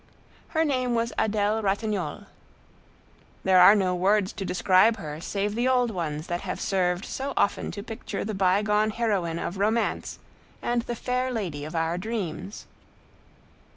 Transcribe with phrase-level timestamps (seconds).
[0.57, 2.25] Her name was Adèle Ratignolle.
[3.43, 7.33] There are no words to describe her save the old ones that have served so
[7.37, 10.17] often to picture the bygone heroine of romance
[10.59, 12.65] and the fair lady of our dreams.